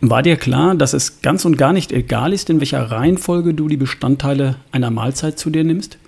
War 0.00 0.22
dir 0.22 0.36
klar, 0.36 0.76
dass 0.76 0.92
es 0.92 1.22
ganz 1.22 1.44
und 1.44 1.58
gar 1.58 1.72
nicht 1.72 1.90
egal 1.90 2.32
ist, 2.32 2.48
in 2.50 2.60
welcher 2.60 2.88
Reihenfolge 2.88 3.52
du 3.52 3.66
die 3.66 3.76
Bestandteile 3.76 4.54
einer 4.70 4.92
Mahlzeit 4.92 5.40
zu 5.40 5.50
dir 5.50 5.64
nimmst? 5.64 5.98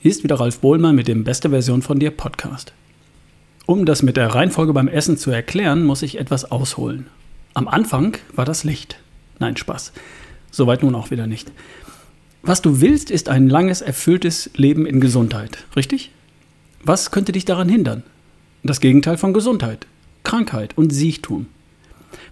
Hier 0.00 0.10
ist 0.10 0.24
wieder 0.24 0.40
Ralf 0.40 0.58
Bohlmann 0.58 0.96
mit 0.96 1.06
dem 1.06 1.22
Beste 1.22 1.50
Version 1.50 1.82
von 1.82 2.00
dir 2.00 2.10
Podcast. 2.10 2.72
Um 3.64 3.86
das 3.86 4.02
mit 4.02 4.16
der 4.16 4.34
Reihenfolge 4.34 4.72
beim 4.72 4.88
Essen 4.88 5.18
zu 5.18 5.30
erklären, 5.30 5.84
muss 5.84 6.02
ich 6.02 6.18
etwas 6.18 6.50
ausholen. 6.50 7.06
Am 7.54 7.68
Anfang 7.68 8.16
war 8.34 8.44
das 8.44 8.64
Licht. 8.64 8.98
Nein, 9.38 9.56
Spaß. 9.56 9.92
Soweit 10.50 10.82
nun 10.82 10.96
auch 10.96 11.12
wieder 11.12 11.28
nicht. 11.28 11.52
Was 12.42 12.60
du 12.60 12.80
willst, 12.80 13.08
ist 13.08 13.28
ein 13.28 13.48
langes, 13.48 13.82
erfülltes 13.82 14.50
Leben 14.56 14.84
in 14.84 15.00
Gesundheit, 15.00 15.64
richtig? 15.76 16.10
Was 16.82 17.12
könnte 17.12 17.30
dich 17.30 17.44
daran 17.44 17.68
hindern? 17.68 18.02
Das 18.64 18.80
Gegenteil 18.80 19.16
von 19.16 19.32
Gesundheit, 19.32 19.86
Krankheit 20.24 20.76
und 20.76 20.92
Siechtum. 20.92 21.46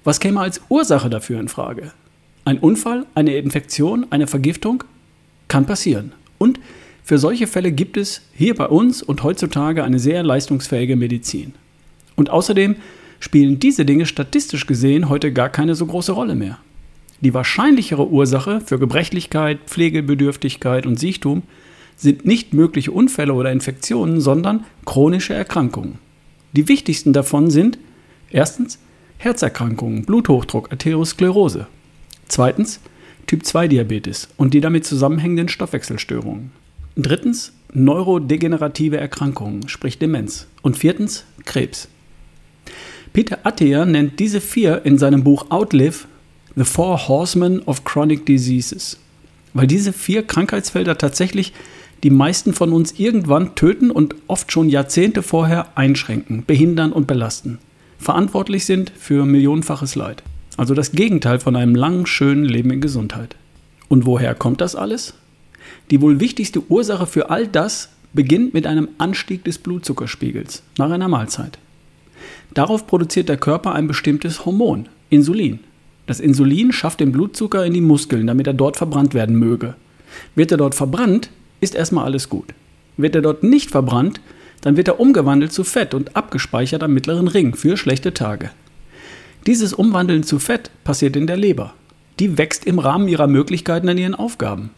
Was 0.05 0.21
käme 0.21 0.41
als 0.41 0.61
Ursache 0.69 1.11
dafür 1.11 1.41
in 1.41 1.49
Frage? 1.49 1.93
Ein 2.45 2.59
Unfall, 2.59 3.07
eine 3.15 3.37
Infektion, 3.37 4.07
eine 4.11 4.27
Vergiftung? 4.27 4.85
Kann 5.49 5.67
passieren. 5.67 6.13
Und 6.39 6.59
für 7.05 7.19
solche 7.19 7.47
Fälle 7.47 7.73
gibt 7.73 7.97
es 7.97 8.23
hier 8.35 8.55
bei 8.55 8.67
uns 8.67 9.03
und 9.03 9.23
heutzutage 9.23 9.85
eine 9.85 9.99
sehr 9.99 10.23
leistungsfähige 10.23 10.97
Medizin. 10.97 11.55
Und 12.17 12.31
außerdem 12.31 12.77
spielen 13.19 13.59
diese 13.59 13.85
Dinge 13.85 14.07
statistisch 14.07 14.67
gesehen 14.67 15.09
heute 15.09 15.33
gar 15.33 15.49
keine 15.49 15.75
so 15.75 15.87
große 15.87 16.13
Rolle 16.13 16.35
mehr. 16.35 16.59
Die 17.21 17.35
wahrscheinlichere 17.35 18.09
Ursache 18.09 18.61
für 18.61 18.79
Gebrechlichkeit, 18.79 19.59
Pflegebedürftigkeit 19.67 20.87
und 20.87 20.99
Siechtum 20.99 21.43
sind 21.97 22.25
nicht 22.25 22.55
mögliche 22.55 22.93
Unfälle 22.93 23.35
oder 23.35 23.53
Infektionen, 23.53 24.21
sondern 24.21 24.65
chronische 24.87 25.35
Erkrankungen. 25.35 25.99
Die 26.53 26.67
wichtigsten 26.67 27.13
davon 27.13 27.51
sind 27.51 27.79
erstens 28.31 28.79
Herzerkrankungen, 29.23 30.07
Bluthochdruck, 30.07 30.73
Arteriosklerose. 30.73 31.67
Zweitens 32.27 32.81
Typ-2-Diabetes 33.27 34.29
und 34.39 34.55
die 34.55 34.63
damit 34.63 34.87
zusammenhängenden 34.87 35.51
Stoffwechselstörungen. 35.51 36.53
Drittens 36.97 37.53
neurodegenerative 37.75 38.97
Erkrankungen, 38.97 39.69
sprich 39.69 39.99
Demenz. 39.99 40.47
Und 40.63 40.79
viertens 40.79 41.27
Krebs. 41.45 41.89
Peter 43.13 43.41
Attia 43.43 43.85
nennt 43.85 44.19
diese 44.21 44.41
vier 44.41 44.87
in 44.87 44.97
seinem 44.97 45.23
Buch 45.23 45.51
Outlive 45.51 46.07
The 46.57 46.65
Four 46.65 47.07
Horsemen 47.07 47.61
of 47.65 47.85
Chronic 47.85 48.25
Diseases, 48.25 48.99
weil 49.53 49.67
diese 49.67 49.93
vier 49.93 50.23
Krankheitsfelder 50.23 50.97
tatsächlich 50.97 51.53
die 52.05 52.09
meisten 52.09 52.55
von 52.55 52.73
uns 52.73 52.99
irgendwann 52.99 53.55
töten 53.55 53.91
und 53.91 54.15
oft 54.29 54.51
schon 54.51 54.71
Jahrzehnte 54.71 55.23
vorher 55.23 55.77
einschränken, 55.77 56.47
behindern 56.47 56.91
und 56.91 57.07
belasten 57.07 57.59
verantwortlich 58.01 58.65
sind 58.65 58.91
für 58.99 59.25
millionenfaches 59.25 59.95
Leid. 59.95 60.23
Also 60.57 60.75
das 60.75 60.93
Gegenteil 60.93 61.39
von 61.39 61.55
einem 61.55 61.75
langen, 61.75 62.07
schönen 62.07 62.45
Leben 62.45 62.71
in 62.71 62.81
Gesundheit. 62.81 63.37
Und 63.89 64.07
woher 64.07 64.35
kommt 64.35 64.61
das 64.61 64.75
alles? 64.75 65.15
Die 65.91 66.01
wohl 66.01 66.21
wichtigste 66.21 66.63
Ursache 66.69 67.07
für 67.07 67.31
all 67.31 67.47
das 67.47 67.91
beginnt 68.13 68.55
mit 68.55 68.67
einem 68.67 68.89
Anstieg 68.99 69.45
des 69.45 69.59
Blutzuckerspiegels 69.59 70.63
nach 70.79 70.91
einer 70.91 71.09
Mahlzeit. 71.09 71.59
Darauf 72.55 72.87
produziert 72.87 73.29
der 73.29 73.37
Körper 73.37 73.75
ein 73.75 73.87
bestimmtes 73.87 74.45
Hormon, 74.45 74.89
Insulin. 75.09 75.61
Das 76.07 76.19
Insulin 76.19 76.73
schafft 76.73 77.01
den 77.01 77.13
Blutzucker 77.13 77.65
in 77.65 77.73
die 77.73 77.81
Muskeln, 77.81 78.27
damit 78.27 78.47
er 78.47 78.55
dort 78.55 78.77
verbrannt 78.77 79.15
werden 79.15 79.37
möge. 79.37 79.75
Wird 80.35 80.51
er 80.51 80.57
dort 80.57 80.75
verbrannt, 80.75 81.31
ist 81.61 81.75
erstmal 81.75 82.05
alles 82.05 82.29
gut. 82.29 82.47
Wird 82.97 83.15
er 83.15 83.23
dort 83.23 83.45
nicht 83.45 83.71
verbrannt, 83.71 84.21
dann 84.61 84.77
wird 84.77 84.89
er 84.89 85.01
umgewandelt 85.01 85.53
zu 85.53 85.65
Fett 85.65 85.95
und 85.95 86.17
abgespeichert 86.17 86.83
am 86.83 86.93
mittleren 86.93 87.29
Ring 87.29 87.55
für 87.55 87.77
schlechte 87.77 88.13
Tage. 88.13 88.51
Dieses 89.47 89.73
Umwandeln 89.73 90.23
zu 90.23 90.39
Fett 90.39 90.71
passiert 90.85 91.17
in 91.17 91.27
der 91.27 91.37
Leber. 91.37 91.73
Die 92.19 92.37
wächst 92.37 92.67
im 92.67 92.79
Rahmen 92.79 93.09
ihrer 93.09 93.27
Möglichkeiten 93.27 93.89
an 93.89 93.97
ihren 93.97 94.15
Aufgaben. 94.15 94.71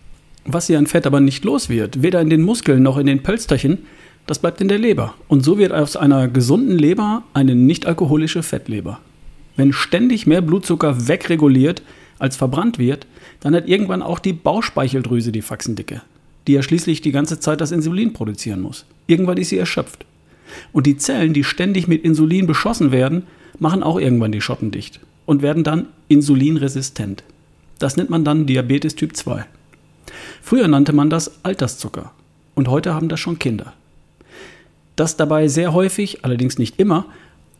Was 0.45 0.67
sie 0.67 0.77
an 0.77 0.87
Fett 0.87 1.07
aber 1.07 1.21
nicht 1.21 1.45
los 1.45 1.69
wird, 1.69 2.03
weder 2.03 2.21
in 2.21 2.31
den 2.31 2.43
Muskeln 2.43 2.83
noch 2.83 2.97
in 2.97 3.07
den 3.07 3.23
Pölsterchen, 3.23 3.79
das 4.27 4.39
bleibt 4.39 4.61
in 4.61 4.69
der 4.69 4.79
Leber. 4.79 5.15
Und 5.27 5.45
so 5.45 5.59
wird 5.59 5.73
aus 5.73 5.97
einer 5.97 6.29
gesunden 6.29 6.79
Leber 6.79 7.25
eine 7.35 7.57
nicht-alkoholische 7.57 8.45
Fettleber. 8.45 9.01
Wenn 9.57 9.73
ständig 9.73 10.27
mehr 10.27 10.41
Blutzucker 10.41 11.09
wegreguliert 11.09 11.83
als 12.21 12.37
verbrannt 12.37 12.79
wird, 12.79 13.07
dann 13.41 13.55
hat 13.55 13.69
irgendwann 13.69 14.03
auch 14.03 14.21
die 14.21 14.33
Bauchspeicheldrüse 14.33 15.33
die 15.33 15.43
Faxendicke 15.43 16.03
die 16.47 16.53
ja 16.53 16.63
schließlich 16.63 17.01
die 17.01 17.13
ganze 17.13 17.41
Zeit 17.41 17.61
das 17.61 17.73
Insulin 17.73 18.13
produzieren 18.13 18.61
muss. 18.61 18.85
Irgendwann 19.07 19.39
ist 19.39 19.51
sie 19.51 19.59
erschöpft. 19.59 20.05
Und 20.73 20.87
die 20.87 20.97
Zellen, 20.97 21.33
die 21.33 21.45
ständig 21.45 21.89
mit 21.89 22.05
Insulin 22.05 22.47
beschossen 22.47 22.93
werden, 22.93 23.27
machen 23.59 23.83
auch 23.83 23.99
irgendwann 23.99 24.33
die 24.33 24.41
Schotten 24.41 24.71
dicht 24.71 25.01
und 25.27 25.43
werden 25.43 25.65
dann 25.65 25.87
insulinresistent. 26.09 27.23
Das 27.79 27.97
nennt 27.97 28.11
man 28.11 28.25
dann 28.25 28.47
Diabetes 28.47 28.95
Typ 28.95 29.17
2. 29.17 29.45
Früher 30.43 30.69
nannte 30.69 30.93
man 30.93 31.11
das 31.11 31.45
Alterszucker 31.45 32.13
und 32.55 32.69
heute 32.69 32.95
haben 32.95 33.09
das 33.09 33.21
schon 33.21 33.39
Kinder. 33.39 33.73
Dass 34.97 35.17
dabei 35.17 35.49
sehr 35.49 35.73
häufig, 35.73 36.25
allerdings 36.25 36.59
nicht 36.59 36.79
immer, 36.79 37.07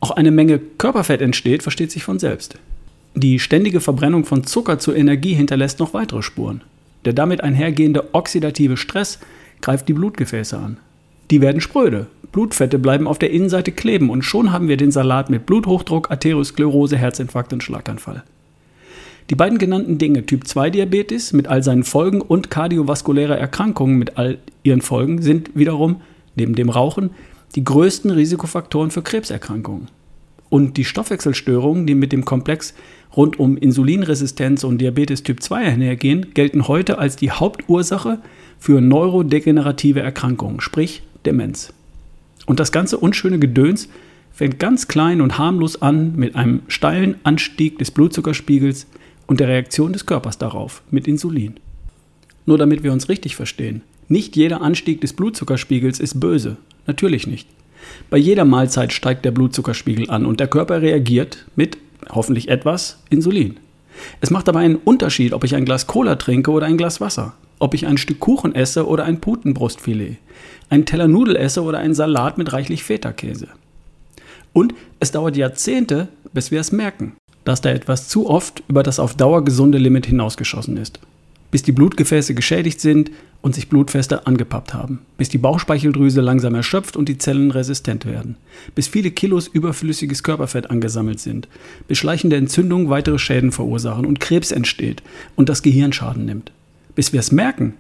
auch 0.01 0.11
eine 0.11 0.31
Menge 0.31 0.59
Körperfett 0.59 1.23
entsteht, 1.23 1.63
versteht 1.63 1.91
sich 1.91 2.05
von 2.05 2.19
selbst. 2.19 2.59
Die 3.15 3.39
ständige 3.39 3.81
Verbrennung 3.81 4.25
von 4.25 4.45
Zucker 4.45 4.79
zur 4.79 4.97
Energie 4.97 5.35
hinterlässt 5.35 5.79
noch 5.79 5.95
weitere 5.95 6.23
Spuren. 6.23 6.63
Der 7.05 7.13
damit 7.13 7.43
einhergehende 7.43 8.15
oxidative 8.15 8.77
Stress 8.77 9.19
greift 9.61 9.89
die 9.89 9.95
Blutgefäße 9.95 10.57
an. 10.57 10.77
Die 11.31 11.41
werden 11.41 11.61
spröde. 11.61 12.07
Blutfette 12.31 12.79
bleiben 12.79 13.07
auf 13.07 13.19
der 13.19 13.31
Innenseite 13.31 13.73
kleben 13.73 14.11
und 14.11 14.23
schon 14.23 14.53
haben 14.53 14.69
wir 14.69 14.77
den 14.77 14.91
Salat 14.91 15.31
mit 15.31 15.47
Bluthochdruck, 15.47 16.11
Arteriosklerose, 16.11 16.97
Herzinfarkt 16.97 17.53
und 17.53 17.63
Schlaganfall. 17.63 18.23
Die 19.31 19.35
beiden 19.35 19.59
genannten 19.59 19.99
Dinge, 19.99 20.27
Typ 20.27 20.47
2 20.47 20.71
Diabetes 20.71 21.33
mit 21.33 21.49
all 21.49 21.63
seinen 21.63 21.85
Folgen 21.85 22.21
und 22.21 22.51
kardiovaskuläre 22.51 23.37
Erkrankungen 23.39 23.99
mit 23.99 24.19
all 24.19 24.39
ihren 24.63 24.83
Folgen, 24.83 25.23
sind 25.23 25.51
wiederum, 25.55 26.01
neben 26.35 26.55
dem 26.55 26.71
Rauchen, 26.71 27.11
die 27.55 27.65
größten 27.65 28.11
Risikofaktoren 28.11 28.91
für 28.91 29.03
Krebserkrankungen. 29.03 29.89
Und 30.53 30.77
die 30.77 30.85
Stoffwechselstörungen, 30.85 31.87
die 31.87 31.95
mit 31.95 32.13
dem 32.13 32.27
Komplex 32.27 32.75
rund 33.17 33.41
um 33.41 33.57
Insulinresistenz 33.57 34.65
und 34.65 34.83
Diabetes 34.83 35.23
Typ 35.23 35.43
2 35.43 35.57
einhergehen, 35.57 36.35
gelten 36.35 36.69
heute 36.69 36.99
als 36.99 37.17
die 37.17 37.31
Hauptursache 37.31 38.19
für 38.59 38.83
neurodegenerative 38.83 40.01
Erkrankungen, 40.01 40.61
sprich 40.61 41.05
Demenz. 41.25 41.73
Und 42.45 42.61
das 42.61 42.71
ganze 42.71 42.99
unschöne 42.99 43.39
Gedöns 43.39 43.89
fängt 44.31 44.59
ganz 44.59 44.89
klein 44.89 45.23
und 45.23 45.39
harmlos 45.39 45.81
an 45.81 46.17
mit 46.17 46.37
einem 46.37 46.61
steilen 46.69 47.15
Anstieg 47.23 47.79
des 47.79 47.91
Blutzuckerspiegels 47.91 48.87
und 49.27 49.41
der 49.41 49.49
Reaktion 49.49 49.95
des 49.95 50.05
Körpers 50.05 50.37
darauf 50.37 50.83
mit 50.91 51.09
Insulin. 51.09 51.55
Nur 52.45 52.59
damit 52.59 52.83
wir 52.83 52.93
uns 52.93 53.09
richtig 53.09 53.37
verstehen, 53.37 53.81
nicht 54.07 54.37
jeder 54.37 54.61
Anstieg 54.61 55.01
des 55.01 55.15
Blutzuckerspiegels 55.15 55.99
ist 55.99 56.21
böse, 56.21 56.59
natürlich 56.87 57.27
nicht. 57.27 57.49
Bei 58.11 58.17
jeder 58.17 58.45
Mahlzeit 58.45 58.93
steigt 58.93 59.25
der 59.25 59.31
Blutzuckerspiegel 59.31 60.11
an 60.11 60.27
und 60.27 60.41
der 60.41 60.49
Körper 60.49 60.83
reagiert 60.83 61.47
mit 61.57 61.79
hoffentlich 62.11 62.49
etwas 62.49 62.99
Insulin. 63.11 63.59
Es 64.21 64.31
macht 64.31 64.49
aber 64.49 64.61
einen 64.61 64.77
Unterschied, 64.77 65.33
ob 65.33 65.45
ich 65.45 65.55
ein 65.55 65.65
Glas 65.65 65.87
Cola 65.87 66.17
trinke 66.17 66.51
oder 66.51 66.67
ein 66.67 66.77
Glas 66.77 67.01
Wasser, 67.01 67.35
ob 67.59 67.75
ich 67.75 67.87
ein 67.87 67.99
Stück 67.99 68.21
Kuchen 68.21 68.55
esse 68.55 68.87
oder 68.87 69.05
ein 69.05 69.21
Putenbrustfilet, 69.21 70.17
einen 70.71 70.87
Teller 70.87 71.09
Nudel 71.09 71.37
esse 71.37 71.63
oder 71.63 71.79
einen 71.79 71.95
Salat 71.95 72.39
mit 72.39 72.53
reichlich 72.53 72.85
Feta-Käse. 72.85 73.49
Und 74.53 74.75
es 75.01 75.13
dauert 75.13 75.37
Jahrzehnte, 75.37 76.09
bis 76.33 76.51
wir 76.51 76.61
es 76.61 76.73
merken, 76.73 77.15
dass 77.45 77.61
da 77.61 77.71
etwas 77.71 78.09
zu 78.09 78.29
oft 78.29 78.63
über 78.69 78.83
das 78.83 78.99
auf 78.99 79.15
Dauer 79.15 79.45
gesunde 79.45 79.79
Limit 79.79 80.07
hinausgeschossen 80.07 80.77
ist 80.77 81.01
bis 81.53 81.63
die 81.63 81.71
Blutgefäße 81.71 82.35
geschädigt 82.35 82.81
sind 82.81 83.13
und 83.43 83.55
sich 83.55 83.69
Blutfeste 83.69 84.27
angepappt 84.27 84.73
haben, 84.75 85.01
bis 85.19 85.29
die 85.29 85.39
Bauchspeicheldrüse 85.39 86.23
langsam 86.23 86.55
erschöpft 86.55 86.97
und 86.97 87.09
die 87.09 87.19
Zellen 87.19 87.51
resistent 87.53 88.07
werden, 88.07 88.37
bis 88.75 88.89
viele 88.89 89.11
Kilos 89.13 89.49
überflüssiges 89.49 90.23
Körperfett 90.23 90.71
angesammelt 90.71 91.21
sind, 91.21 91.49
bis 91.87 91.99
schleichende 91.99 92.37
Entzündungen 92.37 92.89
weitere 92.89 93.19
Schäden 93.19 93.53
verursachen 93.53 94.07
und 94.07 94.19
Krebs 94.19 94.51
entsteht 94.51 95.03
und 95.37 95.49
das 95.49 95.63
Gehirn 95.63 95.93
Schaden 95.93 96.25
nimmt. 96.25 96.51
Bis 96.95 97.13
wir 97.13 97.21
es 97.21 97.31
merken, 97.31 97.75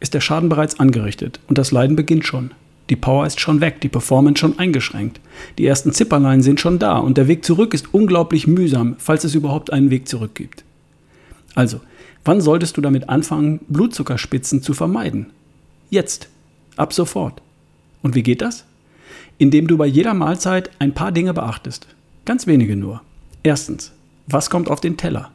ist 0.00 0.14
der 0.14 0.20
Schaden 0.20 0.50
bereits 0.50 0.78
angerichtet 0.78 1.40
und 1.48 1.56
das 1.56 1.72
Leiden 1.72 1.96
beginnt 1.96 2.26
schon. 2.26 2.50
Die 2.90 2.96
Power 2.96 3.26
ist 3.26 3.40
schon 3.40 3.62
weg, 3.62 3.80
die 3.80 3.88
Performance 3.88 4.40
schon 4.40 4.58
eingeschränkt. 4.58 5.18
Die 5.56 5.64
ersten 5.64 5.92
Zipperlein 5.92 6.42
sind 6.42 6.60
schon 6.60 6.78
da 6.78 6.98
und 6.98 7.16
der 7.16 7.28
Weg 7.28 7.42
zurück 7.42 7.72
ist 7.72 7.94
unglaublich 7.94 8.46
mühsam, 8.46 8.96
falls 8.98 9.24
es 9.24 9.34
überhaupt 9.34 9.72
einen 9.72 9.88
Weg 9.88 10.06
zurück 10.06 10.34
gibt. 10.34 10.64
Also, 11.54 11.80
Wann 12.24 12.40
solltest 12.40 12.76
du 12.76 12.80
damit 12.80 13.08
anfangen, 13.08 13.60
Blutzuckerspitzen 13.68 14.62
zu 14.62 14.72
vermeiden? 14.72 15.26
Jetzt. 15.90 16.28
Ab 16.76 16.92
sofort. 16.92 17.42
Und 18.02 18.14
wie 18.14 18.22
geht 18.22 18.40
das? 18.40 18.64
Indem 19.38 19.66
du 19.66 19.76
bei 19.76 19.86
jeder 19.86 20.14
Mahlzeit 20.14 20.70
ein 20.78 20.94
paar 20.94 21.12
Dinge 21.12 21.34
beachtest. 21.34 21.86
Ganz 22.24 22.46
wenige 22.46 22.76
nur. 22.76 23.02
Erstens, 23.42 23.92
was 24.26 24.48
kommt 24.48 24.70
auf 24.70 24.80
den 24.80 24.96
Teller? 24.96 25.30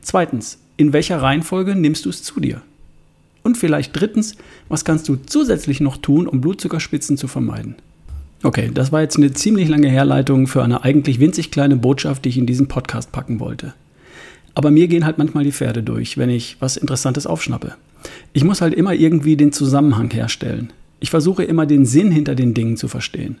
Zweitens, 0.00 0.58
in 0.76 0.92
welcher 0.92 1.22
Reihenfolge 1.22 1.76
nimmst 1.76 2.04
du 2.04 2.10
es 2.10 2.22
zu 2.22 2.40
dir? 2.40 2.62
Und 3.44 3.56
vielleicht 3.56 3.98
drittens, 3.98 4.34
was 4.68 4.84
kannst 4.84 5.08
du 5.08 5.16
zusätzlich 5.16 5.80
noch 5.80 5.96
tun, 5.96 6.26
um 6.26 6.40
Blutzuckerspitzen 6.40 7.16
zu 7.16 7.28
vermeiden? 7.28 7.76
Okay, 8.42 8.70
das 8.72 8.92
war 8.92 9.00
jetzt 9.00 9.16
eine 9.16 9.32
ziemlich 9.32 9.68
lange 9.68 9.88
Herleitung 9.88 10.46
für 10.46 10.62
eine 10.62 10.84
eigentlich 10.84 11.18
winzig 11.18 11.50
kleine 11.50 11.76
Botschaft, 11.76 12.24
die 12.24 12.28
ich 12.28 12.38
in 12.38 12.46
diesen 12.46 12.68
Podcast 12.68 13.10
packen 13.10 13.40
wollte. 13.40 13.74
Aber 14.58 14.72
mir 14.72 14.88
gehen 14.88 15.06
halt 15.06 15.18
manchmal 15.18 15.44
die 15.44 15.52
Pferde 15.52 15.84
durch, 15.84 16.18
wenn 16.18 16.30
ich 16.30 16.56
was 16.58 16.76
Interessantes 16.76 17.28
aufschnappe. 17.28 17.76
Ich 18.32 18.42
muss 18.42 18.60
halt 18.60 18.74
immer 18.74 18.92
irgendwie 18.92 19.36
den 19.36 19.52
Zusammenhang 19.52 20.10
herstellen. 20.10 20.72
Ich 20.98 21.10
versuche 21.10 21.44
immer 21.44 21.64
den 21.64 21.86
Sinn 21.86 22.10
hinter 22.10 22.34
den 22.34 22.54
Dingen 22.54 22.76
zu 22.76 22.88
verstehen. 22.88 23.38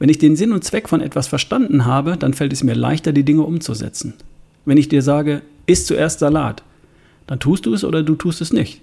Wenn 0.00 0.08
ich 0.08 0.18
den 0.18 0.34
Sinn 0.34 0.50
und 0.50 0.64
Zweck 0.64 0.88
von 0.88 1.02
etwas 1.02 1.28
verstanden 1.28 1.84
habe, 1.84 2.16
dann 2.16 2.34
fällt 2.34 2.52
es 2.52 2.64
mir 2.64 2.74
leichter, 2.74 3.12
die 3.12 3.22
Dinge 3.22 3.42
umzusetzen. 3.42 4.14
Wenn 4.64 4.76
ich 4.76 4.88
dir 4.88 5.02
sage, 5.02 5.42
isst 5.66 5.86
zuerst 5.86 6.18
Salat, 6.18 6.64
dann 7.28 7.38
tust 7.38 7.66
du 7.66 7.72
es 7.72 7.84
oder 7.84 8.02
du 8.02 8.16
tust 8.16 8.40
es 8.40 8.52
nicht. 8.52 8.80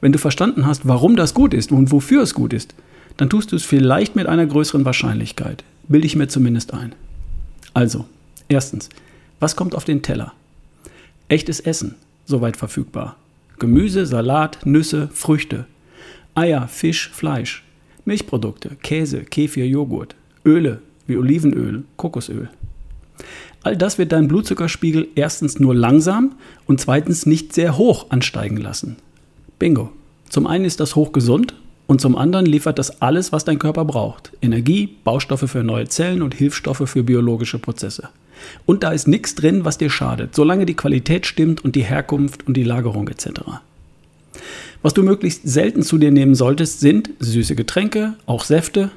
Wenn 0.00 0.10
du 0.10 0.18
verstanden 0.18 0.66
hast, 0.66 0.88
warum 0.88 1.14
das 1.14 1.32
gut 1.32 1.54
ist 1.54 1.70
und 1.70 1.92
wofür 1.92 2.22
es 2.22 2.34
gut 2.34 2.52
ist, 2.52 2.74
dann 3.18 3.30
tust 3.30 3.52
du 3.52 3.56
es 3.56 3.62
vielleicht 3.62 4.16
mit 4.16 4.26
einer 4.26 4.46
größeren 4.46 4.84
Wahrscheinlichkeit. 4.84 5.62
Bilde 5.86 6.08
ich 6.08 6.16
mir 6.16 6.26
zumindest 6.26 6.74
ein. 6.74 6.92
Also, 7.72 8.04
erstens, 8.48 8.88
was 9.38 9.54
kommt 9.54 9.76
auf 9.76 9.84
den 9.84 10.02
Teller? 10.02 10.32
Echtes 11.32 11.60
Essen, 11.60 11.94
soweit 12.26 12.58
verfügbar. 12.58 13.16
Gemüse, 13.58 14.04
Salat, 14.04 14.66
Nüsse, 14.66 15.08
Früchte. 15.14 15.64
Eier, 16.34 16.68
Fisch, 16.68 17.08
Fleisch. 17.08 17.64
Milchprodukte, 18.04 18.76
Käse, 18.82 19.22
Kefir, 19.22 19.66
Joghurt. 19.66 20.14
Öle 20.44 20.82
wie 21.06 21.16
Olivenöl, 21.16 21.84
Kokosöl. 21.96 22.50
All 23.62 23.78
das 23.78 23.96
wird 23.96 24.12
deinen 24.12 24.28
Blutzuckerspiegel 24.28 25.08
erstens 25.14 25.58
nur 25.58 25.74
langsam 25.74 26.34
und 26.66 26.82
zweitens 26.82 27.24
nicht 27.24 27.54
sehr 27.54 27.78
hoch 27.78 28.10
ansteigen 28.10 28.58
lassen. 28.58 28.96
Bingo. 29.58 29.90
Zum 30.28 30.46
einen 30.46 30.66
ist 30.66 30.80
das 30.80 30.96
hochgesund 30.96 31.54
und 31.86 32.02
zum 32.02 32.14
anderen 32.14 32.44
liefert 32.44 32.78
das 32.78 33.00
alles, 33.00 33.32
was 33.32 33.46
dein 33.46 33.58
Körper 33.58 33.86
braucht. 33.86 34.32
Energie, 34.42 34.98
Baustoffe 35.02 35.50
für 35.50 35.64
neue 35.64 35.88
Zellen 35.88 36.20
und 36.20 36.34
Hilfsstoffe 36.34 36.86
für 36.90 37.02
biologische 37.02 37.58
Prozesse. 37.58 38.10
Und 38.66 38.82
da 38.82 38.92
ist 38.92 39.08
nichts 39.08 39.34
drin, 39.34 39.64
was 39.64 39.78
dir 39.78 39.90
schadet, 39.90 40.34
solange 40.34 40.66
die 40.66 40.74
Qualität 40.74 41.26
stimmt 41.26 41.64
und 41.64 41.76
die 41.76 41.84
Herkunft 41.84 42.46
und 42.46 42.56
die 42.56 42.64
Lagerung 42.64 43.08
etc. 43.08 43.30
Was 44.82 44.94
du 44.94 45.02
möglichst 45.02 45.42
selten 45.44 45.82
zu 45.82 45.98
dir 45.98 46.10
nehmen 46.10 46.34
solltest, 46.34 46.80
sind 46.80 47.10
süße 47.20 47.54
Getränke, 47.54 48.14
auch 48.26 48.44
Säfte, 48.44 48.90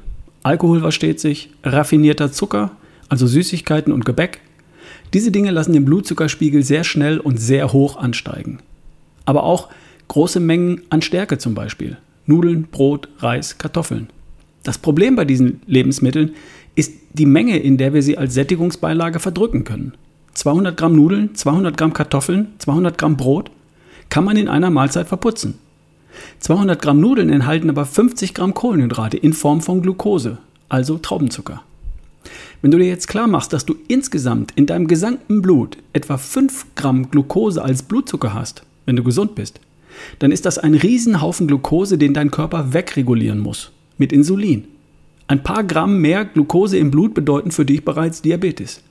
Alkohol 0.45 0.79
versteht 0.79 1.19
sich, 1.19 1.49
raffinierter 1.63 2.31
Zucker, 2.31 2.71
also 3.09 3.25
Süßigkeiten 3.25 3.91
und 3.91 4.05
Gebäck. 4.05 4.41
Diese 5.13 5.31
Dinge 5.31 5.49
lassen 5.49 5.73
den 5.73 5.85
Blutzuckerspiegel 5.85 6.61
sehr 6.61 6.83
schnell 6.83 7.19
und 7.19 7.37
sehr 7.39 7.73
hoch 7.73 7.97
ansteigen. 7.97 8.59
Aber 9.25 9.43
auch 9.43 9.69
große 10.07 10.39
Mengen 10.39 10.81
an 10.89 11.01
Stärke 11.01 11.39
zum 11.39 11.55
Beispiel. 11.55 11.97
Nudeln, 12.27 12.67
Brot, 12.69 13.07
Reis, 13.19 13.57
Kartoffeln. 13.57 14.09
Das 14.65 14.79
Problem 14.79 15.15
bei 15.15 15.25
diesen 15.25 15.61
Lebensmitteln 15.67 16.31
ist 16.73 16.91
die 17.13 17.27
Menge, 17.27 17.59
in 17.59 17.77
der 17.77 17.93
wir 17.93 18.01
sie 18.01 18.17
als 18.17 18.33
Sättigungsbeilage 18.33 19.19
verdrücken 19.19 19.63
können. 19.63 19.93
200 20.33 20.75
Gramm 20.75 20.95
Nudeln, 20.95 21.35
200 21.35 21.77
Gramm 21.77 21.93
Kartoffeln, 21.93 22.47
200 22.57 22.97
Gramm 22.97 23.15
Brot 23.15 23.51
kann 24.09 24.25
man 24.25 24.37
in 24.37 24.49
einer 24.49 24.71
Mahlzeit 24.71 25.07
verputzen. 25.07 25.53
200 26.39 26.81
Gramm 26.81 26.99
Nudeln 26.99 27.29
enthalten 27.29 27.69
aber 27.69 27.85
50 27.85 28.33
Gramm 28.33 28.55
Kohlenhydrate 28.55 29.17
in 29.17 29.33
Form 29.33 29.61
von 29.61 29.83
Glucose, 29.83 30.39
also 30.67 30.97
Traubenzucker. 30.97 31.61
Wenn 32.63 32.71
du 32.71 32.79
dir 32.79 32.87
jetzt 32.87 33.07
klar 33.07 33.27
machst, 33.27 33.53
dass 33.53 33.67
du 33.67 33.75
insgesamt 33.87 34.51
in 34.55 34.65
deinem 34.65 34.87
gesamten 34.87 35.43
Blut 35.43 35.77
etwa 35.93 36.17
5 36.17 36.73
Gramm 36.73 37.11
Glucose 37.11 37.61
als 37.61 37.83
Blutzucker 37.83 38.33
hast, 38.33 38.63
wenn 38.87 38.95
du 38.95 39.03
gesund 39.03 39.35
bist, 39.35 39.59
dann 40.17 40.31
ist 40.31 40.47
das 40.47 40.57
ein 40.57 40.73
Riesenhaufen 40.73 41.45
Glucose, 41.45 41.99
den 41.99 42.15
dein 42.15 42.31
Körper 42.31 42.73
wegregulieren 42.73 43.37
muss. 43.37 43.71
Mit 43.97 44.11
Insulin. 44.11 44.65
Ein 45.27 45.43
paar 45.43 45.63
Gramm 45.63 45.99
mehr 45.99 46.25
Glucose 46.25 46.77
im 46.77 46.91
Blut 46.91 47.13
bedeuten 47.13 47.51
für 47.51 47.65
dich 47.65 47.83
bereits 47.83 48.21
Diabetes. 48.21 48.81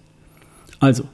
Also, 0.80 1.04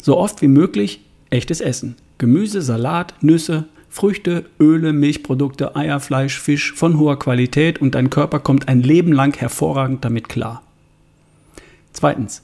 so 0.00 0.16
oft 0.16 0.42
wie 0.42 0.48
möglich 0.48 1.00
echtes 1.30 1.60
Essen. 1.60 1.96
Gemüse, 2.18 2.62
Salat, 2.62 3.14
Nüsse, 3.22 3.66
Früchte, 3.88 4.46
Öle, 4.58 4.92
Milchprodukte, 4.92 5.76
Eier, 5.76 6.00
Fleisch, 6.00 6.40
Fisch 6.40 6.72
von 6.72 6.98
hoher 6.98 7.18
Qualität 7.18 7.80
und 7.80 7.94
dein 7.94 8.10
Körper 8.10 8.38
kommt 8.38 8.68
ein 8.68 8.80
Leben 8.80 9.12
lang 9.12 9.36
hervorragend 9.36 10.04
damit 10.04 10.28
klar. 10.28 10.62
Zweitens, 11.92 12.42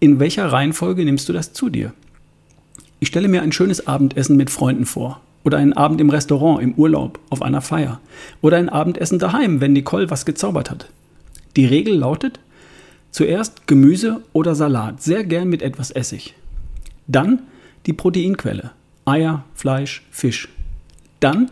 in 0.00 0.18
welcher 0.18 0.46
Reihenfolge 0.50 1.04
nimmst 1.04 1.28
du 1.28 1.32
das 1.32 1.52
zu 1.52 1.68
dir? 1.68 1.92
Ich 2.98 3.08
stelle 3.08 3.28
mir 3.28 3.42
ein 3.42 3.52
schönes 3.52 3.86
Abendessen 3.86 4.36
mit 4.36 4.50
Freunden 4.50 4.84
vor. 4.84 5.20
Oder 5.44 5.58
einen 5.58 5.72
Abend 5.72 6.00
im 6.00 6.10
Restaurant, 6.10 6.62
im 6.62 6.74
Urlaub, 6.74 7.18
auf 7.30 7.42
einer 7.42 7.62
Feier. 7.62 8.00
Oder 8.42 8.58
ein 8.58 8.68
Abendessen 8.68 9.18
daheim, 9.18 9.60
wenn 9.60 9.72
Nicole 9.72 10.10
was 10.10 10.26
gezaubert 10.26 10.70
hat. 10.70 10.90
Die 11.56 11.66
Regel 11.66 11.96
lautet, 11.96 12.40
zuerst 13.10 13.66
Gemüse 13.66 14.20
oder 14.32 14.54
Salat, 14.54 15.02
sehr 15.02 15.24
gern 15.24 15.48
mit 15.48 15.62
etwas 15.62 15.90
Essig. 15.90 16.34
Dann 17.06 17.40
die 17.86 17.92
Proteinquelle, 17.92 18.72
Eier, 19.04 19.44
Fleisch, 19.54 20.04
Fisch. 20.10 20.48
Dann 21.20 21.50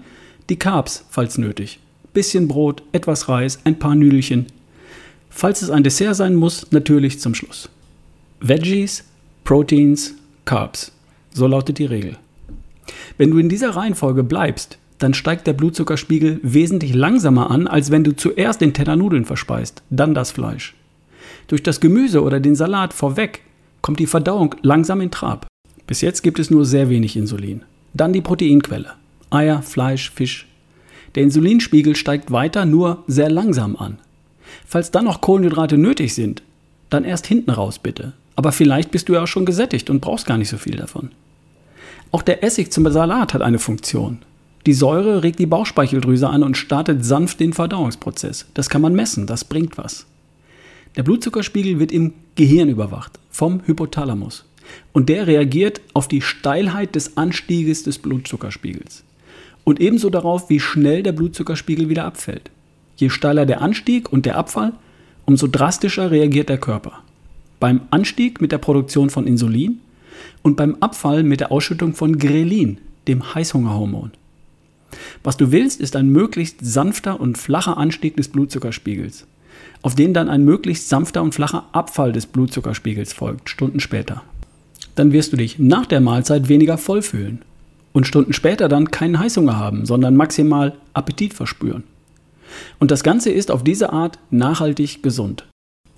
die 0.48 0.58
Carbs, 0.58 1.04
falls 1.10 1.38
nötig. 1.38 1.80
Bisschen 2.12 2.48
Brot, 2.48 2.82
etwas 2.92 3.28
Reis, 3.28 3.58
ein 3.64 3.78
paar 3.78 3.94
Nüdelchen. 3.94 4.46
Falls 5.30 5.62
es 5.62 5.70
ein 5.70 5.82
Dessert 5.82 6.16
sein 6.16 6.34
muss, 6.34 6.70
natürlich 6.70 7.20
zum 7.20 7.34
Schluss. 7.34 7.68
Veggies, 8.40 9.04
Proteins, 9.44 10.14
Carbs. 10.44 10.92
So 11.32 11.46
lautet 11.46 11.78
die 11.78 11.84
Regel. 11.86 12.16
Wenn 13.18 13.32
du 13.32 13.38
in 13.38 13.48
dieser 13.48 13.70
Reihenfolge 13.70 14.22
bleibst, 14.22 14.78
dann 14.98 15.12
steigt 15.12 15.46
der 15.46 15.52
Blutzuckerspiegel 15.52 16.40
wesentlich 16.42 16.94
langsamer 16.94 17.50
an, 17.50 17.66
als 17.66 17.90
wenn 17.90 18.04
du 18.04 18.14
zuerst 18.14 18.60
den 18.60 18.72
Teller 18.72 18.96
Nudeln 18.96 19.24
verspeist, 19.24 19.82
dann 19.90 20.14
das 20.14 20.30
Fleisch. 20.30 20.74
Durch 21.48 21.62
das 21.62 21.80
Gemüse 21.80 22.22
oder 22.22 22.40
den 22.40 22.54
Salat 22.54 22.92
vorweg 22.92 23.42
kommt 23.80 23.98
die 23.98 24.06
Verdauung 24.06 24.54
langsam 24.62 25.00
in 25.00 25.10
Trab. 25.10 25.46
Bis 25.86 26.00
jetzt 26.00 26.22
gibt 26.22 26.38
es 26.38 26.50
nur 26.50 26.64
sehr 26.64 26.90
wenig 26.90 27.16
Insulin. 27.16 27.62
Dann 27.92 28.12
die 28.12 28.20
Proteinquelle. 28.20 28.92
Eier, 29.30 29.62
Fleisch, 29.62 30.10
Fisch. 30.10 30.46
Der 31.14 31.22
Insulinspiegel 31.22 31.96
steigt 31.96 32.30
weiter 32.30 32.66
nur 32.66 33.02
sehr 33.06 33.30
langsam 33.30 33.76
an. 33.76 33.98
Falls 34.66 34.90
dann 34.90 35.06
noch 35.06 35.20
Kohlenhydrate 35.20 35.78
nötig 35.78 36.14
sind, 36.14 36.42
dann 36.90 37.04
erst 37.04 37.26
hinten 37.26 37.50
raus 37.50 37.78
bitte. 37.78 38.12
Aber 38.36 38.52
vielleicht 38.52 38.90
bist 38.90 39.08
du 39.08 39.14
ja 39.14 39.24
auch 39.24 39.26
schon 39.26 39.46
gesättigt 39.46 39.90
und 39.90 40.00
brauchst 40.00 40.26
gar 40.26 40.38
nicht 40.38 40.48
so 40.48 40.58
viel 40.58 40.76
davon. 40.76 41.10
Auch 42.10 42.22
der 42.22 42.42
Essig 42.42 42.72
zum 42.72 42.90
Salat 42.90 43.34
hat 43.34 43.42
eine 43.42 43.58
Funktion. 43.58 44.18
Die 44.66 44.72
Säure 44.72 45.22
regt 45.22 45.38
die 45.38 45.46
Bauchspeicheldrüse 45.46 46.28
an 46.28 46.42
und 46.42 46.56
startet 46.56 47.04
sanft 47.04 47.40
den 47.40 47.52
Verdauungsprozess. 47.52 48.46
Das 48.54 48.68
kann 48.70 48.82
man 48.82 48.94
messen, 48.94 49.26
das 49.26 49.44
bringt 49.44 49.78
was. 49.78 50.06
Der 50.96 51.02
Blutzuckerspiegel 51.02 51.78
wird 51.78 51.92
im 51.92 52.14
Gehirn 52.34 52.68
überwacht, 52.68 53.18
vom 53.30 53.60
Hypothalamus. 53.66 54.44
Und 54.92 55.08
der 55.08 55.26
reagiert 55.26 55.80
auf 55.94 56.08
die 56.08 56.20
Steilheit 56.20 56.94
des 56.94 57.16
Anstieges 57.16 57.82
des 57.82 57.98
Blutzuckerspiegels. 57.98 59.04
Und 59.64 59.80
ebenso 59.80 60.10
darauf, 60.10 60.50
wie 60.50 60.60
schnell 60.60 61.02
der 61.02 61.12
Blutzuckerspiegel 61.12 61.88
wieder 61.88 62.04
abfällt. 62.04 62.50
Je 62.96 63.10
steiler 63.10 63.46
der 63.46 63.60
Anstieg 63.60 64.12
und 64.12 64.26
der 64.26 64.36
Abfall, 64.36 64.72
umso 65.24 65.46
drastischer 65.46 66.10
reagiert 66.10 66.48
der 66.48 66.58
Körper. 66.58 67.02
Beim 67.60 67.82
Anstieg 67.90 68.40
mit 68.40 68.50
der 68.50 68.58
Produktion 68.58 69.10
von 69.10 69.26
Insulin 69.26 69.80
und 70.42 70.56
beim 70.56 70.76
Abfall 70.80 71.22
mit 71.22 71.40
der 71.40 71.52
Ausschüttung 71.52 71.94
von 71.94 72.18
Grelin, 72.18 72.78
dem 73.06 73.34
Heißhungerhormon. 73.34 74.12
Was 75.22 75.36
du 75.36 75.52
willst, 75.52 75.80
ist 75.80 75.96
ein 75.96 76.08
möglichst 76.08 76.64
sanfter 76.64 77.20
und 77.20 77.36
flacher 77.38 77.76
Anstieg 77.76 78.16
des 78.16 78.28
Blutzuckerspiegels, 78.28 79.26
auf 79.82 79.94
den 79.94 80.14
dann 80.14 80.28
ein 80.28 80.44
möglichst 80.44 80.88
sanfter 80.88 81.22
und 81.22 81.34
flacher 81.34 81.66
Abfall 81.72 82.12
des 82.12 82.26
Blutzuckerspiegels 82.26 83.12
folgt, 83.12 83.50
Stunden 83.50 83.80
später. 83.80 84.22
Dann 84.94 85.12
wirst 85.12 85.32
du 85.32 85.36
dich 85.36 85.58
nach 85.58 85.86
der 85.86 86.00
Mahlzeit 86.00 86.48
weniger 86.48 86.78
voll 86.78 87.02
fühlen 87.02 87.42
und 87.92 88.06
Stunden 88.06 88.32
später 88.32 88.68
dann 88.68 88.90
keinen 88.90 89.18
Heißhunger 89.18 89.56
haben, 89.56 89.86
sondern 89.86 90.16
maximal 90.16 90.74
Appetit 90.94 91.34
verspüren. 91.34 91.84
Und 92.78 92.90
das 92.90 93.02
Ganze 93.02 93.30
ist 93.30 93.50
auf 93.50 93.62
diese 93.62 93.92
Art 93.92 94.18
nachhaltig 94.30 95.02
gesund, 95.02 95.44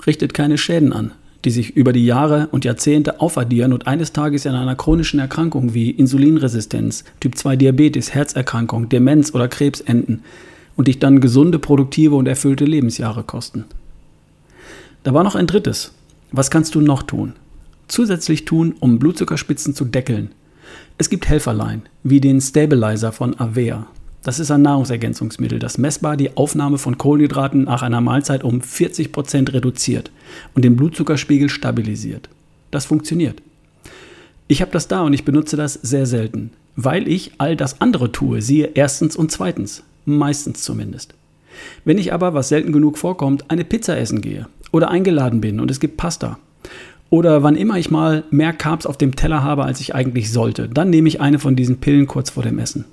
richtet 0.07 0.35
keine 0.35 0.59
Schäden 0.59 0.93
an, 0.93 1.13
die 1.45 1.51
sich 1.51 1.77
über 1.77 1.93
die 1.93 2.05
Jahre 2.05 2.49
und 2.53 2.65
Jahrzehnte 2.65 3.21
aufaddieren 3.21 3.73
und 3.73 3.87
eines 3.87 4.13
Tages 4.13 4.45
in 4.45 4.55
einer 4.55 4.77
chronischen 4.77 5.21
Erkrankung 5.21 5.75
wie 5.75 5.91
Insulinresistenz, 5.91 7.05
Typ 7.21 7.37
2 7.37 7.57
Diabetes, 7.57 8.15
Herzerkrankung, 8.15 8.89
Demenz 8.89 9.35
oder 9.35 9.49
Krebs 9.49 9.81
enden 9.81 10.23
und 10.77 10.89
dich 10.89 10.99
dann 10.99 11.21
gesunde, 11.21 11.59
produktive 11.59 12.15
und 12.15 12.27
erfüllte 12.27 12.65
Lebensjahre 12.65 13.23
kosten. 13.23 13.65
Da 15.03 15.15
war 15.15 15.25
noch 15.25 15.35
ein 15.35 15.47
drittes. 15.47 15.93
Was 16.33 16.51
kannst 16.51 16.75
du 16.75 16.81
noch 16.81 17.03
tun? 17.03 17.35
Zusätzlich 17.89 18.45
tun, 18.45 18.75
um 18.81 18.99
Blutzuckerspitzen 18.99 19.75
zu 19.75 19.85
deckeln. 19.85 20.31
Es 20.99 21.09
gibt 21.09 21.29
Helferlein, 21.29 21.83
wie 22.03 22.21
den 22.21 22.41
Stabilizer 22.41 23.11
von 23.13 23.39
Avea. 23.41 23.87
Das 24.23 24.39
ist 24.39 24.51
ein 24.51 24.61
Nahrungsergänzungsmittel, 24.61 25.59
das 25.59 25.79
messbar 25.79 26.17
die 26.19 26.37
Aufnahme 26.37 26.77
von 26.77 26.99
Kohlenhydraten 26.99 27.65
nach 27.65 27.83
einer 27.83 28.03
Mahlzeit 28.03 28.45
um 28.45 28.61
40% 28.61 29.55
reduziert 29.55 30.11
und 30.55 30.63
den 30.65 30.77
Blutzuckerspiegel 30.77 31.49
stabilisiert. 31.49 32.29
Das 32.71 32.85
funktioniert. 32.85 33.41
Ich 34.47 34.61
habe 34.61 34.73
das 34.73 34.89
da 34.89 35.03
und 35.03 35.15
ich 35.15 35.25
benutze 35.25 35.57
das 35.57 35.75
sehr 35.75 36.05
selten, 36.05 36.51
weil 36.77 37.09
ich 37.09 37.33
all 37.39 37.57
das 37.57 37.81
andere 37.81 38.13
tue, 38.13 38.43
siehe 38.43 38.71
erstens 38.75 39.17
und 39.17 39.33
zweitens, 39.33 39.85
meistens 40.05 40.63
zumindest. 40.63 41.15
Wenn 41.85 41.99
ich 41.99 42.13
aber, 42.13 42.35
was 42.35 42.49
selten 42.49 42.73
genug 42.73 42.99
vorkommt, 42.99 43.51
eine 43.51 43.65
Pizza 43.65 43.97
essen 43.97 44.21
gehe 44.21 44.49
oder 44.71 44.91
eingeladen 44.91 45.41
bin 45.41 45.61
und 45.61 45.71
es 45.71 45.81
gibt 45.81 45.97
Pasta 45.97 46.39
Oder 47.09 47.43
wann 47.43 47.57
immer 47.57 47.79
ich 47.79 47.91
mal 47.91 48.25
mehr 48.31 48.53
Carbs 48.53 48.87
auf 48.87 48.99
dem 48.99 49.17
Teller 49.17 49.43
habe, 49.43 49.65
als 49.65 49.81
ich 49.81 49.95
eigentlich 49.95 50.31
sollte, 50.31 50.69
dann 50.69 50.91
nehme 50.91 51.09
ich 51.09 51.21
eine 51.21 51.39
von 51.39 51.57
diesen 51.57 51.79
Pillen 51.79 52.07
kurz 52.07 52.31
vor 52.31 52.43
dem 52.43 52.59
Essen. 52.59 52.85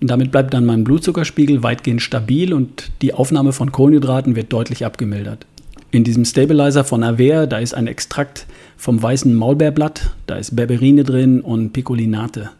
Und 0.00 0.10
damit 0.10 0.32
bleibt 0.32 0.54
dann 0.54 0.64
mein 0.64 0.84
Blutzuckerspiegel 0.84 1.62
weitgehend 1.62 2.00
stabil 2.00 2.54
und 2.54 2.90
die 3.02 3.12
Aufnahme 3.12 3.52
von 3.52 3.70
Kohlenhydraten 3.70 4.34
wird 4.34 4.52
deutlich 4.52 4.84
abgemildert. 4.84 5.46
In 5.90 6.04
diesem 6.04 6.24
Stabilizer 6.24 6.84
von 6.84 7.02
Avea, 7.02 7.46
da 7.46 7.58
ist 7.58 7.74
ein 7.74 7.86
Extrakt 7.86 8.46
vom 8.76 9.02
weißen 9.02 9.34
Maulbeerblatt, 9.34 10.14
da 10.26 10.36
ist 10.36 10.56
Berberine 10.56 11.04
drin 11.04 11.40
und 11.40 11.72
Picolinate. 11.72 12.50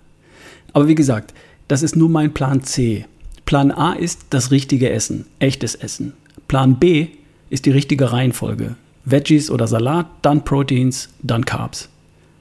Aber 0.73 0.88
wie 0.88 0.94
gesagt, 0.94 1.32
das 1.68 1.82
ist 1.82 1.97
nur 1.97 2.09
mein 2.09 2.35
Plan 2.35 2.62
C. 2.62 3.06
Plan 3.47 3.70
A 3.70 3.92
ist 3.92 4.26
das 4.30 4.50
richtige 4.50 4.90
Essen, 4.90 5.26
echtes 5.38 5.75
Essen. 5.76 6.12
Plan 6.49 6.78
B 6.78 7.09
ist 7.49 7.66
die 7.66 7.70
richtige 7.70 8.12
Reihenfolge. 8.12 8.75
Veggies 9.04 9.50
oder 9.50 9.66
Salat, 9.66 10.06
dann 10.23 10.44
Proteins, 10.44 11.09
dann 11.23 11.44
Carbs. 11.44 11.88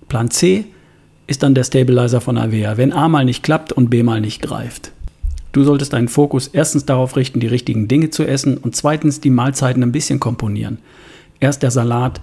Plan 0.07 0.29
C 0.29 0.65
ist 1.29 1.43
dann 1.43 1.53
der 1.53 1.63
Stabilizer 1.63 2.21
von 2.21 2.39
Avea, 2.39 2.77
wenn 2.77 2.91
A 2.91 3.07
mal 3.07 3.23
nicht 3.23 3.43
klappt 3.43 3.71
und 3.71 3.91
B 3.91 4.01
mal 4.01 4.19
nicht 4.19 4.41
greift. 4.41 4.91
Du 5.51 5.63
solltest 5.63 5.93
deinen 5.93 6.07
Fokus 6.07 6.47
erstens 6.47 6.85
darauf 6.85 7.15
richten, 7.15 7.39
die 7.39 7.47
richtigen 7.47 7.87
Dinge 7.87 8.09
zu 8.09 8.25
essen 8.25 8.57
und 8.57 8.75
zweitens 8.75 9.21
die 9.21 9.29
Mahlzeiten 9.29 9.83
ein 9.83 9.91
bisschen 9.91 10.19
komponieren. 10.19 10.79
Erst 11.39 11.61
der 11.61 11.69
Salat, 11.69 12.19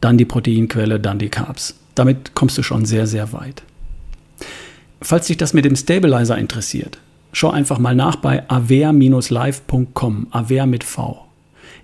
dann 0.00 0.16
die 0.16 0.24
Proteinquelle, 0.24 0.98
dann 0.98 1.18
die 1.18 1.28
Carbs. 1.28 1.74
Damit 1.94 2.34
kommst 2.34 2.56
du 2.56 2.62
schon 2.62 2.86
sehr, 2.86 3.06
sehr 3.06 3.34
weit. 3.34 3.62
Falls 5.02 5.26
dich 5.26 5.36
das 5.36 5.52
mit 5.52 5.66
dem 5.66 5.76
Stabilizer 5.76 6.38
interessiert, 6.38 6.98
schau 7.32 7.50
einfach 7.50 7.78
mal 7.78 7.94
nach 7.94 8.16
bei 8.16 8.48
avea-live.com, 8.48 10.28
Avea 10.30 10.64
mit 10.64 10.82
V. 10.82 11.26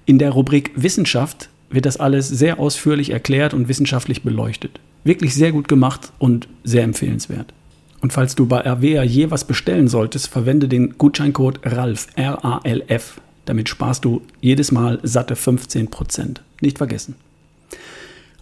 In 0.06 0.18
der 0.18 0.30
Rubrik 0.30 0.70
Wissenschaft 0.74 1.50
wird 1.68 1.84
das 1.84 1.98
alles 1.98 2.28
sehr 2.28 2.58
ausführlich 2.58 3.10
erklärt 3.10 3.52
und 3.52 3.68
wissenschaftlich 3.68 4.22
beleuchtet. 4.22 4.80
Wirklich 5.04 5.34
sehr 5.34 5.52
gut 5.52 5.68
gemacht 5.68 6.12
und 6.18 6.48
sehr 6.64 6.84
empfehlenswert. 6.84 7.52
Und 8.00 8.12
falls 8.12 8.34
du 8.34 8.46
bei 8.46 8.66
Avea 8.66 9.02
je 9.04 9.30
was 9.30 9.44
bestellen 9.44 9.88
solltest, 9.88 10.28
verwende 10.28 10.68
den 10.68 10.98
Gutscheincode 10.98 11.60
RALF, 11.64 12.08
R-A-L-F. 12.16 13.20
Damit 13.44 13.68
sparst 13.68 14.04
du 14.04 14.22
jedes 14.40 14.72
Mal 14.72 15.00
satte 15.02 15.34
15%. 15.34 16.38
Nicht 16.60 16.78
vergessen. 16.78 17.14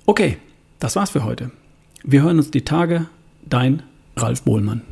Okay, 0.07 0.39
das 0.79 0.97
war's 0.97 1.11
für 1.11 1.25
heute. 1.25 1.51
Wir 2.03 2.23
hören 2.23 2.39
uns 2.39 2.51
die 2.51 2.65
Tage. 2.65 3.07
Dein 3.49 3.83
Ralf 4.17 4.43
Bohlmann. 4.43 4.83